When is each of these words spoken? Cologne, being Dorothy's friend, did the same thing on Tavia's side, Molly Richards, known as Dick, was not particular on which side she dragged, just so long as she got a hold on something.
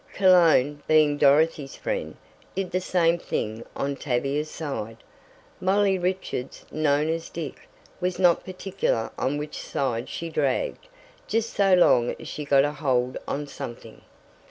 Cologne, 0.15 0.81
being 0.87 1.15
Dorothy's 1.19 1.75
friend, 1.75 2.15
did 2.55 2.71
the 2.71 2.81
same 2.81 3.19
thing 3.19 3.63
on 3.75 3.95
Tavia's 3.95 4.49
side, 4.49 4.97
Molly 5.59 5.99
Richards, 5.99 6.65
known 6.71 7.07
as 7.07 7.29
Dick, 7.29 7.69
was 7.99 8.17
not 8.17 8.43
particular 8.43 9.11
on 9.19 9.37
which 9.37 9.59
side 9.59 10.09
she 10.09 10.29
dragged, 10.31 10.87
just 11.27 11.51
so 11.53 11.75
long 11.75 12.15
as 12.19 12.27
she 12.27 12.45
got 12.45 12.65
a 12.65 12.73
hold 12.73 13.15
on 13.27 13.45
something. 13.45 14.01